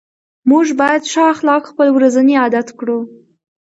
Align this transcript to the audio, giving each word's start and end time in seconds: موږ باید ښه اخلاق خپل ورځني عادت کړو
موږ 0.49 0.67
باید 0.79 1.03
ښه 1.11 1.23
اخلاق 1.33 1.63
خپل 1.71 1.87
ورځني 1.97 2.35
عادت 2.43 2.67
کړو 2.79 2.99